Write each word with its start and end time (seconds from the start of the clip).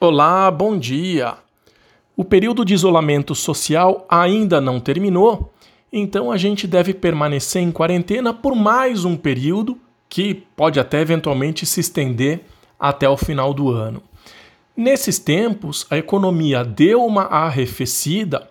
Olá, 0.00 0.48
bom 0.48 0.78
dia! 0.78 1.34
O 2.16 2.24
período 2.24 2.64
de 2.64 2.72
isolamento 2.72 3.34
social 3.34 4.06
ainda 4.08 4.60
não 4.60 4.78
terminou, 4.78 5.52
então 5.92 6.30
a 6.30 6.36
gente 6.36 6.68
deve 6.68 6.94
permanecer 6.94 7.60
em 7.60 7.72
quarentena 7.72 8.32
por 8.32 8.54
mais 8.54 9.04
um 9.04 9.16
período 9.16 9.76
que 10.08 10.34
pode 10.54 10.78
até 10.78 11.00
eventualmente 11.00 11.66
se 11.66 11.80
estender 11.80 12.42
até 12.78 13.08
o 13.08 13.16
final 13.16 13.52
do 13.52 13.72
ano. 13.72 14.00
Nesses 14.76 15.18
tempos, 15.18 15.84
a 15.90 15.98
economia 15.98 16.64
deu 16.64 17.04
uma 17.04 17.24
arrefecida 17.24 18.48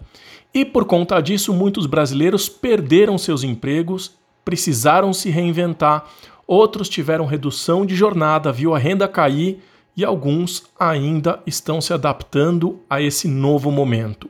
e, 0.54 0.66
por 0.66 0.84
conta 0.84 1.22
disso, 1.22 1.54
muitos 1.54 1.86
brasileiros 1.86 2.50
perderam 2.50 3.18
seus 3.18 3.42
empregos, 3.42 4.12
precisaram 4.44 5.14
se 5.14 5.30
reinventar, 5.30 6.08
outros 6.46 6.90
tiveram 6.90 7.26
redução 7.26 7.86
de 7.86 7.96
jornada, 7.96 8.52
viu 8.52 8.76
a 8.76 8.78
renda 8.78 9.08
cair 9.08 9.62
e 9.98 10.06
alguns 10.06 10.64
ainda 10.80 11.42
estão 11.48 11.82
se 11.82 11.92
adaptando 11.92 12.80
a 12.88 13.02
esse 13.02 13.28
novo 13.28 13.72
momento. 13.72 14.30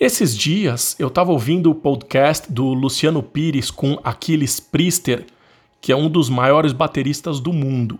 Esses 0.00 0.34
dias 0.34 0.96
eu 0.98 1.08
estava 1.08 1.30
ouvindo 1.30 1.70
o 1.70 1.74
podcast 1.74 2.50
do 2.50 2.72
Luciano 2.72 3.22
Pires 3.22 3.70
com 3.70 4.00
Aquiles 4.02 4.58
Priester, 4.58 5.26
que 5.78 5.92
é 5.92 5.96
um 5.96 6.08
dos 6.08 6.30
maiores 6.30 6.72
bateristas 6.72 7.38
do 7.38 7.52
mundo. 7.52 7.98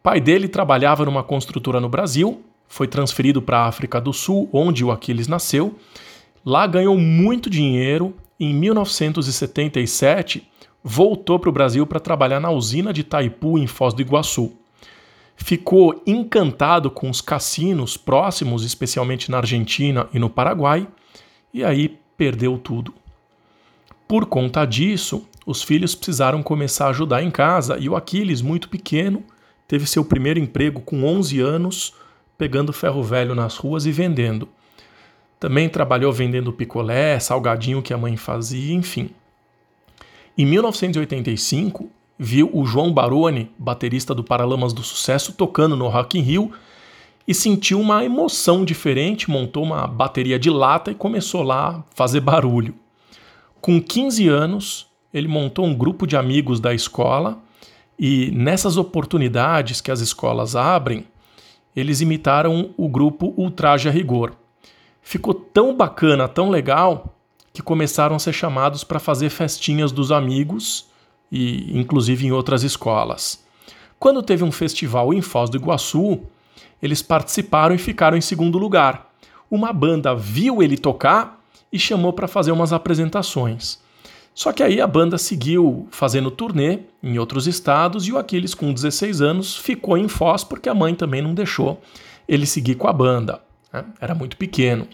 O 0.00 0.02
pai 0.02 0.20
dele 0.20 0.48
trabalhava 0.48 1.04
numa 1.04 1.22
construtora 1.22 1.78
no 1.78 1.88
Brasil, 1.88 2.42
foi 2.66 2.88
transferido 2.88 3.40
para 3.40 3.58
a 3.58 3.66
África 3.68 4.00
do 4.00 4.12
Sul, 4.12 4.48
onde 4.52 4.84
o 4.84 4.90
Aquiles 4.90 5.28
nasceu. 5.28 5.76
Lá 6.44 6.66
ganhou 6.66 6.98
muito 6.98 7.48
dinheiro. 7.48 8.14
Em 8.38 8.54
1977, 8.54 10.48
voltou 10.82 11.38
para 11.38 11.50
o 11.50 11.52
Brasil 11.52 11.86
para 11.86 12.00
trabalhar 12.00 12.40
na 12.40 12.50
usina 12.50 12.92
de 12.92 13.02
Itaipu, 13.02 13.58
em 13.58 13.66
Foz 13.66 13.92
do 13.92 14.00
Iguaçu 14.00 14.59
ficou 15.42 16.02
encantado 16.06 16.90
com 16.90 17.08
os 17.08 17.20
cassinos 17.20 17.96
próximos, 17.96 18.62
especialmente 18.62 19.30
na 19.30 19.38
Argentina 19.38 20.06
e 20.12 20.18
no 20.18 20.28
Paraguai, 20.28 20.86
e 21.52 21.64
aí 21.64 21.98
perdeu 22.16 22.58
tudo. 22.58 22.94
Por 24.06 24.26
conta 24.26 24.64
disso, 24.64 25.26
os 25.46 25.62
filhos 25.62 25.94
precisaram 25.94 26.42
começar 26.42 26.86
a 26.86 26.90
ajudar 26.90 27.22
em 27.22 27.30
casa 27.30 27.78
e 27.78 27.88
o 27.88 27.96
Aquiles, 27.96 28.42
muito 28.42 28.68
pequeno, 28.68 29.24
teve 29.66 29.86
seu 29.86 30.04
primeiro 30.04 30.38
emprego 30.38 30.80
com 30.82 31.04
11 31.04 31.40
anos, 31.40 31.94
pegando 32.36 32.72
ferro 32.72 33.02
velho 33.02 33.34
nas 33.34 33.56
ruas 33.56 33.86
e 33.86 33.92
vendendo. 33.92 34.48
Também 35.38 35.68
trabalhou 35.68 36.12
vendendo 36.12 36.52
picolé, 36.52 37.18
salgadinho 37.18 37.82
que 37.82 37.94
a 37.94 37.98
mãe 37.98 38.16
fazia, 38.16 38.74
enfim. 38.74 39.10
Em 40.36 40.44
1985, 40.44 41.90
viu 42.22 42.50
o 42.52 42.66
João 42.66 42.92
Baroni, 42.92 43.50
baterista 43.58 44.14
do 44.14 44.22
Paralamas 44.22 44.74
do 44.74 44.82
Sucesso, 44.82 45.32
tocando 45.32 45.74
no 45.74 45.88
Rock 45.88 46.18
in 46.18 46.20
Rio 46.20 46.52
e 47.26 47.32
sentiu 47.32 47.80
uma 47.80 48.04
emoção 48.04 48.62
diferente, 48.62 49.30
montou 49.30 49.62
uma 49.62 49.86
bateria 49.86 50.38
de 50.38 50.50
lata 50.50 50.90
e 50.90 50.94
começou 50.94 51.42
lá 51.42 51.70
a 51.70 51.82
fazer 51.94 52.20
barulho. 52.20 52.74
Com 53.58 53.80
15 53.80 54.28
anos, 54.28 54.86
ele 55.14 55.28
montou 55.28 55.64
um 55.64 55.74
grupo 55.74 56.06
de 56.06 56.14
amigos 56.14 56.60
da 56.60 56.74
escola 56.74 57.38
e 57.98 58.30
nessas 58.32 58.76
oportunidades 58.76 59.80
que 59.80 59.90
as 59.90 60.00
escolas 60.00 60.54
abrem, 60.54 61.06
eles 61.74 62.02
imitaram 62.02 62.74
o 62.76 62.86
grupo 62.86 63.32
Ultraje 63.34 63.88
a 63.88 63.92
Rigor. 63.92 64.32
Ficou 65.00 65.32
tão 65.32 65.74
bacana, 65.74 66.28
tão 66.28 66.50
legal, 66.50 67.16
que 67.50 67.62
começaram 67.62 68.14
a 68.14 68.18
ser 68.18 68.34
chamados 68.34 68.84
para 68.84 68.98
fazer 68.98 69.30
festinhas 69.30 69.90
dos 69.90 70.12
amigos 70.12 70.89
e 71.30 71.78
inclusive 71.78 72.26
em 72.26 72.32
outras 72.32 72.62
escolas. 72.62 73.44
Quando 73.98 74.22
teve 74.22 74.42
um 74.42 74.52
festival 74.52 75.12
em 75.12 75.20
Foz 75.20 75.50
do 75.50 75.56
Iguaçu, 75.56 76.20
eles 76.82 77.02
participaram 77.02 77.74
e 77.74 77.78
ficaram 77.78 78.16
em 78.16 78.22
segundo 78.22 78.58
lugar. 78.58 79.12
Uma 79.50 79.72
banda 79.72 80.14
viu 80.14 80.62
ele 80.62 80.78
tocar 80.78 81.40
e 81.72 81.78
chamou 81.78 82.12
para 82.12 82.26
fazer 82.26 82.52
umas 82.52 82.72
apresentações. 82.72 83.78
Só 84.34 84.52
que 84.52 84.62
aí 84.62 84.80
a 84.80 84.86
banda 84.86 85.18
seguiu 85.18 85.86
fazendo 85.90 86.30
turnê 86.30 86.80
em 87.02 87.18
outros 87.18 87.46
estados 87.46 88.06
e 88.06 88.12
o 88.12 88.18
Aquiles, 88.18 88.54
com 88.54 88.72
16 88.72 89.20
anos, 89.20 89.56
ficou 89.56 89.98
em 89.98 90.08
Foz 90.08 90.44
porque 90.44 90.68
a 90.68 90.74
mãe 90.74 90.94
também 90.94 91.20
não 91.20 91.34
deixou 91.34 91.80
ele 92.26 92.46
seguir 92.46 92.76
com 92.76 92.88
a 92.88 92.92
banda. 92.92 93.42
Né? 93.72 93.84
Era 94.00 94.14
muito 94.14 94.36
pequeno. 94.36 94.86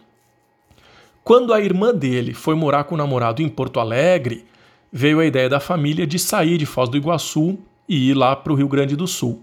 Quando 1.23 1.53
a 1.53 1.61
irmã 1.61 1.95
dele 1.95 2.33
foi 2.33 2.55
morar 2.55 2.85
com 2.85 2.95
o 2.95 2.99
namorado 2.99 3.43
em 3.43 3.49
Porto 3.49 3.79
Alegre, 3.79 4.45
veio 4.93 5.21
a 5.21 5.27
ideia 5.27 5.49
da 5.49 5.61
família 5.61 6.07
de 6.07 6.19
sair 6.19 6.59
de 6.59 6.67
Foz 6.67 6.89
do 6.89 6.97
Iguaçu 6.97 7.59
e 7.89 8.11
ir 8.11 8.15
lá 8.15 8.35
para 8.35 8.53
o 8.53 8.57
Rio 8.57 8.69
Grande 8.69 8.97
do 8.97 9.07
Sul. 9.07 9.43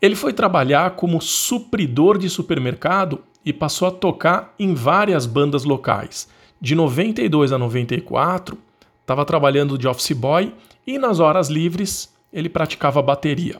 Ele 0.00 0.14
foi 0.14 0.32
trabalhar 0.32 0.92
como 0.92 1.20
supridor 1.20 2.18
de 2.18 2.28
supermercado 2.30 3.20
e 3.44 3.52
passou 3.52 3.88
a 3.88 3.90
tocar 3.90 4.54
em 4.58 4.74
várias 4.74 5.26
bandas 5.26 5.64
locais. 5.64 6.28
De 6.60 6.74
92 6.74 7.52
a 7.52 7.58
94, 7.58 8.58
estava 9.00 9.24
trabalhando 9.24 9.78
de 9.78 9.88
office 9.88 10.12
boy 10.12 10.54
e 10.86 10.98
nas 10.98 11.18
horas 11.18 11.48
livres 11.48 12.12
ele 12.32 12.48
praticava 12.48 13.02
bateria. 13.02 13.56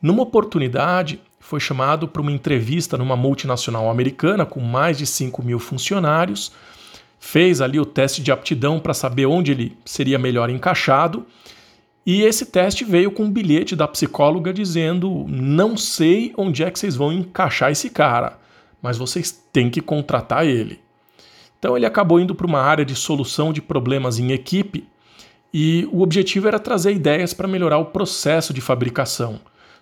Numa 0.00 0.22
oportunidade, 0.22 1.20
foi 1.38 1.60
chamado 1.60 2.06
para 2.06 2.22
uma 2.22 2.32
entrevista 2.32 2.96
numa 2.96 3.16
multinacional 3.16 3.90
americana 3.90 4.46
com 4.46 4.60
mais 4.60 4.96
de 4.96 5.06
5 5.06 5.42
mil 5.42 5.58
funcionários 5.58 6.52
fez 7.20 7.60
ali 7.60 7.78
o 7.78 7.84
teste 7.84 8.22
de 8.22 8.32
aptidão 8.32 8.80
para 8.80 8.94
saber 8.94 9.26
onde 9.26 9.52
ele 9.52 9.76
seria 9.84 10.18
melhor 10.18 10.48
encaixado. 10.48 11.26
E 12.04 12.22
esse 12.22 12.46
teste 12.46 12.82
veio 12.82 13.12
com 13.12 13.24
um 13.24 13.30
bilhete 13.30 13.76
da 13.76 13.86
psicóloga 13.86 14.52
dizendo: 14.52 15.26
Não 15.28 15.76
sei 15.76 16.32
onde 16.36 16.64
é 16.64 16.70
que 16.70 16.78
vocês 16.78 16.96
vão 16.96 17.12
encaixar 17.12 17.70
esse 17.70 17.90
cara, 17.90 18.38
mas 18.80 18.96
vocês 18.96 19.30
têm 19.52 19.68
que 19.68 19.82
contratar 19.82 20.46
ele. 20.46 20.80
Então 21.58 21.76
ele 21.76 21.84
acabou 21.84 22.18
indo 22.18 22.34
para 22.34 22.46
uma 22.46 22.62
área 22.62 22.86
de 22.86 22.94
solução 22.94 23.52
de 23.52 23.60
problemas 23.60 24.18
em 24.18 24.32
equipe 24.32 24.88
e 25.52 25.86
o 25.92 26.00
objetivo 26.00 26.48
era 26.48 26.58
trazer 26.58 26.92
ideias 26.92 27.34
para 27.34 27.46
melhorar 27.46 27.76
o 27.76 27.86
processo 27.86 28.54
de 28.54 28.62
fabricação. 28.62 29.38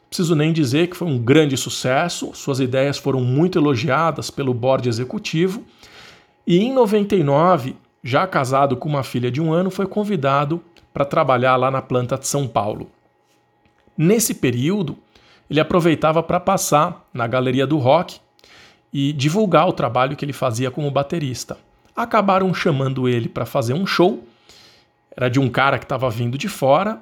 Preciso 0.09 0.34
nem 0.34 0.53
dizer 0.53 0.88
que 0.88 0.97
foi 0.97 1.06
um 1.06 1.19
grande 1.19 1.56
sucesso, 1.56 2.32
suas 2.34 2.59
ideias 2.59 2.99
foram 2.99 3.20
muito 3.20 3.59
elogiadas 3.59 4.28
pelo 4.28 4.53
board 4.53 4.88
executivo 4.88 5.62
e 6.48 6.60
em 6.60 6.72
99, 6.72 7.76
já 8.03 8.26
casado 8.26 8.75
com 8.75 8.88
uma 8.88 9.03
filha 9.03 9.31
de 9.31 9.38
um 9.38 9.53
ano, 9.53 9.70
foi 9.70 9.86
convidado 9.86 10.62
para 10.94 11.04
trabalhar 11.04 11.56
lá 11.56 11.70
na 11.70 11.82
planta 11.82 12.16
de 12.16 12.26
São 12.26 12.48
Paulo. 12.48 12.91
Nesse 13.94 14.32
período, 14.32 14.97
ele 15.50 15.60
aproveitava 15.60 16.22
para 16.22 16.41
passar 16.41 17.06
na 17.12 17.26
galeria 17.26 17.66
do 17.66 17.76
rock 17.76 18.19
e 18.91 19.12
divulgar 19.12 19.69
o 19.69 19.75
trabalho 19.75 20.16
que 20.16 20.25
ele 20.25 20.32
fazia 20.32 20.70
como 20.70 20.91
baterista. 20.91 21.58
Acabaram 21.94 22.54
chamando 22.54 23.06
ele 23.06 23.28
para 23.28 23.44
fazer 23.44 23.75
um 23.75 23.84
show, 23.84 24.25
era 25.14 25.28
de 25.28 25.38
um 25.38 25.50
cara 25.50 25.78
que 25.78 25.84
estava 25.84 26.08
vindo 26.08 26.38
de 26.38 26.48
fora, 26.48 26.98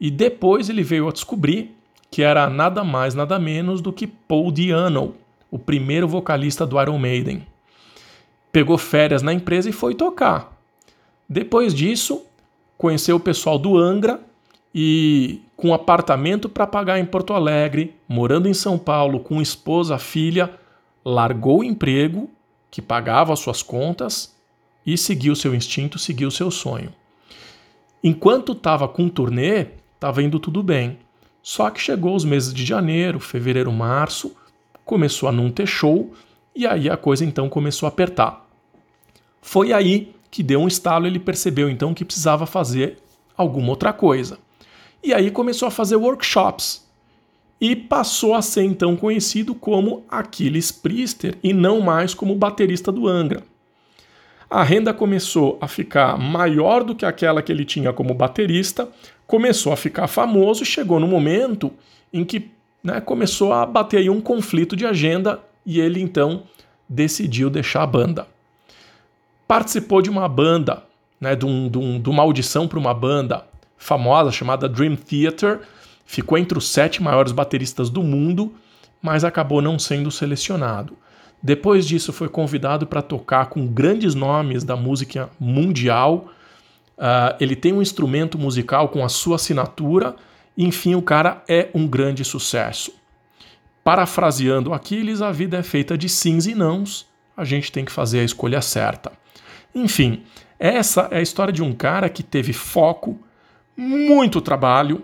e 0.00 0.10
depois 0.10 0.68
ele 0.68 0.82
veio 0.82 1.08
a 1.08 1.12
descobrir 1.12 1.76
que 2.10 2.22
era 2.22 2.50
nada 2.50 2.82
mais, 2.82 3.14
nada 3.14 3.38
menos 3.38 3.80
do 3.80 3.92
que 3.92 4.08
Paul 4.08 4.50
Diano, 4.50 5.14
o 5.48 5.60
primeiro 5.60 6.08
vocalista 6.08 6.66
do 6.66 6.82
Iron 6.82 6.98
Maiden 6.98 7.46
pegou 8.52 8.76
férias 8.78 9.22
na 9.22 9.32
empresa 9.32 9.68
e 9.68 9.72
foi 9.72 9.94
tocar. 9.94 10.56
Depois 11.28 11.74
disso, 11.74 12.24
conheceu 12.76 13.16
o 13.16 13.20
pessoal 13.20 13.58
do 13.58 13.76
Angra 13.76 14.20
e 14.74 15.40
com 15.56 15.68
um 15.68 15.74
apartamento 15.74 16.48
para 16.48 16.66
pagar 16.66 16.98
em 16.98 17.04
Porto 17.04 17.32
Alegre, 17.32 17.94
morando 18.08 18.48
em 18.48 18.54
São 18.54 18.78
Paulo 18.78 19.20
com 19.20 19.40
esposa, 19.40 19.98
filha, 19.98 20.50
largou 21.04 21.60
o 21.60 21.64
emprego 21.64 22.30
que 22.70 22.80
pagava 22.80 23.32
as 23.32 23.40
suas 23.40 23.62
contas 23.62 24.34
e 24.86 24.96
seguiu 24.96 25.34
seu 25.34 25.54
instinto, 25.54 25.98
seguiu 25.98 26.30
seu 26.30 26.50
sonho. 26.50 26.92
Enquanto 28.02 28.52
estava 28.52 28.88
com 28.88 29.08
turnê, 29.08 29.66
estava 29.94 30.22
indo 30.22 30.38
tudo 30.38 30.62
bem. 30.62 30.98
Só 31.42 31.68
que 31.70 31.80
chegou 31.80 32.14
os 32.14 32.24
meses 32.24 32.52
de 32.54 32.64
janeiro, 32.64 33.20
fevereiro, 33.20 33.72
março, 33.72 34.34
começou 34.84 35.28
a 35.28 35.32
não 35.32 35.50
ter 35.50 35.66
show 35.66 36.12
e 36.54 36.66
aí 36.66 36.88
a 36.90 36.96
coisa 36.96 37.24
então 37.24 37.48
começou 37.48 37.86
a 37.86 37.90
apertar. 37.90 38.46
Foi 39.40 39.72
aí 39.72 40.14
que 40.30 40.42
deu 40.42 40.60
um 40.60 40.68
estalo, 40.68 41.06
ele 41.06 41.18
percebeu 41.18 41.68
então 41.68 41.94
que 41.94 42.04
precisava 42.04 42.46
fazer 42.46 42.98
alguma 43.36 43.70
outra 43.70 43.92
coisa. 43.92 44.38
E 45.02 45.14
aí 45.14 45.30
começou 45.30 45.66
a 45.66 45.70
fazer 45.70 45.96
workshops. 45.96 46.88
E 47.60 47.76
passou 47.76 48.34
a 48.34 48.40
ser 48.40 48.62
então 48.62 48.96
conhecido 48.96 49.54
como 49.54 50.04
Aquiles 50.08 50.72
Priester 50.72 51.36
e 51.42 51.52
não 51.52 51.80
mais 51.80 52.14
como 52.14 52.34
baterista 52.34 52.90
do 52.90 53.06
Angra. 53.06 53.42
A 54.48 54.62
renda 54.62 54.94
começou 54.94 55.58
a 55.60 55.68
ficar 55.68 56.18
maior 56.18 56.82
do 56.82 56.94
que 56.94 57.04
aquela 57.04 57.42
que 57.42 57.52
ele 57.52 57.64
tinha 57.64 57.92
como 57.92 58.14
baterista, 58.14 58.88
começou 59.26 59.72
a 59.72 59.76
ficar 59.76 60.08
famoso 60.08 60.62
e 60.62 60.66
chegou 60.66 60.98
no 60.98 61.06
momento 61.06 61.70
em 62.12 62.24
que 62.24 62.50
né, 62.82 63.00
começou 63.00 63.52
a 63.52 63.64
bater 63.64 64.10
um 64.10 64.20
conflito 64.20 64.74
de 64.74 64.86
agenda 64.86 65.40
e 65.64 65.80
ele 65.80 66.00
então 66.00 66.44
decidiu 66.88 67.48
deixar 67.48 67.82
a 67.82 67.86
banda. 67.86 68.26
Participou 69.46 70.02
de 70.02 70.10
uma 70.10 70.28
banda, 70.28 70.82
né, 71.20 71.36
de, 71.36 71.46
um, 71.46 71.68
de, 71.68 71.78
um, 71.78 72.00
de 72.00 72.08
uma 72.08 72.22
audição 72.22 72.66
para 72.66 72.78
uma 72.78 72.94
banda 72.94 73.44
famosa 73.76 74.30
chamada 74.30 74.68
Dream 74.68 74.96
Theater, 74.96 75.60
ficou 76.04 76.36
entre 76.36 76.58
os 76.58 76.68
sete 76.68 77.02
maiores 77.02 77.32
bateristas 77.32 77.88
do 77.88 78.02
mundo, 78.02 78.52
mas 79.00 79.24
acabou 79.24 79.62
não 79.62 79.78
sendo 79.78 80.10
selecionado. 80.10 80.96
Depois 81.42 81.86
disso, 81.86 82.12
foi 82.12 82.28
convidado 82.28 82.86
para 82.86 83.00
tocar 83.00 83.46
com 83.46 83.66
grandes 83.66 84.14
nomes 84.14 84.62
da 84.62 84.76
música 84.76 85.30
mundial. 85.38 86.28
Uh, 86.98 87.34
ele 87.40 87.56
tem 87.56 87.72
um 87.72 87.80
instrumento 87.80 88.38
musical 88.38 88.88
com 88.90 89.02
a 89.02 89.08
sua 89.08 89.36
assinatura. 89.36 90.14
Enfim, 90.56 90.94
o 90.94 91.00
cara 91.00 91.42
é 91.48 91.70
um 91.74 91.86
grande 91.86 92.24
sucesso. 92.24 92.92
Parafraseando 93.82 94.72
Aquiles, 94.72 95.22
a 95.22 95.32
vida 95.32 95.58
é 95.58 95.62
feita 95.62 95.96
de 95.96 96.08
sims 96.08 96.46
e 96.46 96.54
nãos. 96.54 97.06
A 97.36 97.44
gente 97.44 97.72
tem 97.72 97.84
que 97.84 97.92
fazer 97.92 98.20
a 98.20 98.24
escolha 98.24 98.60
certa. 98.60 99.12
Enfim, 99.74 100.24
essa 100.58 101.08
é 101.10 101.18
a 101.18 101.22
história 101.22 101.52
de 101.52 101.62
um 101.62 101.72
cara 101.72 102.08
que 102.08 102.22
teve 102.22 102.52
foco, 102.52 103.18
muito 103.76 104.40
trabalho, 104.40 105.02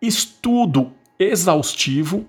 estudo 0.00 0.92
exaustivo, 1.18 2.26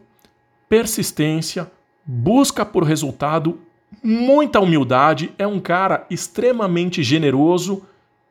persistência, 0.68 1.72
busca 2.06 2.66
por 2.66 2.84
resultado, 2.84 3.60
muita 4.04 4.60
humildade, 4.60 5.32
é 5.38 5.48
um 5.48 5.60
cara 5.60 6.06
extremamente 6.10 7.02
generoso 7.04 7.84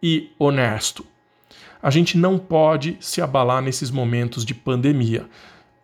e 0.03 0.31
honesto. 0.39 1.07
A 1.83 1.91
gente 1.91 2.19
não 2.19 2.39
pode 2.39 2.97
se 3.01 3.23
abalar 3.23 3.63
nesses 3.63 3.91
momentos 3.91 4.45
de 4.45 4.55
pandemia. 4.55 5.27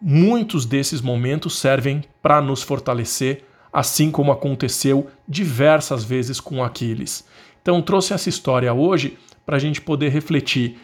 Muitos 0.04 0.66
desses 0.66 1.00
momentos 1.00 1.56
servem 1.56 2.02
para 2.20 2.40
nos 2.40 2.60
fortalecer, 2.60 3.44
assim 3.72 4.10
como 4.10 4.32
aconteceu 4.32 5.06
diversas 5.28 6.02
vezes 6.02 6.40
com 6.40 6.64
Aquiles. 6.64 7.24
Então, 7.62 7.80
trouxe 7.80 8.12
essa 8.12 8.28
história 8.28 8.74
hoje 8.74 9.16
para 9.46 9.54
a 9.54 9.60
gente 9.60 9.80
poder 9.80 10.08
refletir. 10.08 10.76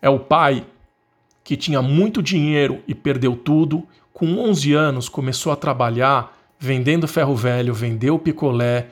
É 0.00 0.08
o 0.08 0.18
pai 0.18 0.64
que 1.44 1.54
tinha 1.54 1.82
muito 1.82 2.22
dinheiro 2.22 2.82
e 2.88 2.94
perdeu 2.94 3.36
tudo, 3.36 3.86
com 4.10 4.38
11 4.38 4.72
anos 4.72 5.08
começou 5.10 5.52
a 5.52 5.56
trabalhar 5.56 6.34
vendendo 6.58 7.06
ferro 7.06 7.36
velho, 7.36 7.74
vendeu 7.74 8.18
picolé, 8.18 8.86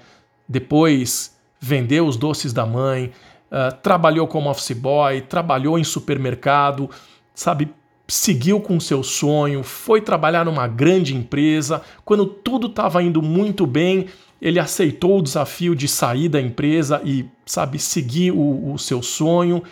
depois 0.47 1.35
vendeu 1.59 2.07
os 2.07 2.19
doces 2.19 2.53
da 2.53 2.67
mãe, 2.67 3.11
uh, 3.51 3.75
trabalhou 3.83 4.29
como 4.29 4.51
office 4.51 4.77
boy, 4.77 5.23
trabalhou 5.23 5.79
em 5.79 5.85
supermercado, 5.85 6.91
sabe, 7.35 7.73
seguiu 8.07 8.61
com 8.61 8.79
seu 8.79 9.03
sonho, 9.03 9.63
foi 9.63 10.01
trabalhar 10.01 10.45
numa 10.45 10.67
grande 10.67 11.15
empresa. 11.15 11.83
Quando 12.05 12.27
tudo 12.27 12.67
estava 12.67 13.03
indo 13.03 13.23
muito 13.23 13.67
bem, 13.67 14.07
ele 14.41 14.59
aceitou 14.59 15.19
o 15.19 15.23
desafio 15.23 15.75
de 15.75 15.89
sair 15.89 16.29
da 16.29 16.41
empresa 16.41 17.01
e, 17.05 17.25
sabe, 17.47 17.79
seguir 17.79 18.33
o, 18.33 18.73
o 18.73 18.79
seu 18.79 19.03
sonho. 19.03 19.63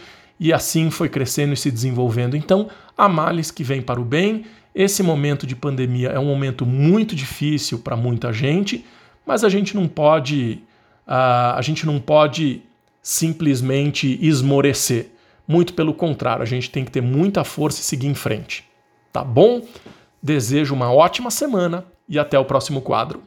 E 0.40 0.52
assim 0.52 0.90
foi 0.90 1.08
crescendo 1.08 1.52
e 1.52 1.56
se 1.56 1.70
desenvolvendo. 1.70 2.36
Então, 2.36 2.68
há 2.96 3.08
males 3.08 3.50
que 3.50 3.62
vêm 3.62 3.82
para 3.82 4.00
o 4.00 4.04
bem. 4.04 4.44
Esse 4.74 5.02
momento 5.02 5.46
de 5.46 5.54
pandemia 5.54 6.08
é 6.08 6.18
um 6.18 6.24
momento 6.24 6.64
muito 6.64 7.14
difícil 7.14 7.78
para 7.78 7.94
muita 7.94 8.32
gente, 8.32 8.84
mas 9.26 9.44
a 9.44 9.50
gente 9.50 9.76
não 9.76 9.86
pode, 9.86 10.60
uh, 11.06 11.54
a 11.54 11.60
gente 11.60 11.84
não 11.84 12.00
pode 12.00 12.62
simplesmente 13.02 14.18
esmorecer. 14.22 15.11
Muito 15.46 15.74
pelo 15.74 15.94
contrário, 15.94 16.42
a 16.42 16.46
gente 16.46 16.70
tem 16.70 16.84
que 16.84 16.90
ter 16.90 17.00
muita 17.00 17.44
força 17.44 17.80
e 17.80 17.84
seguir 17.84 18.06
em 18.06 18.14
frente. 18.14 18.64
Tá 19.12 19.24
bom? 19.24 19.62
Desejo 20.22 20.74
uma 20.74 20.92
ótima 20.92 21.30
semana 21.30 21.84
e 22.08 22.18
até 22.18 22.38
o 22.38 22.44
próximo 22.44 22.80
quadro. 22.80 23.22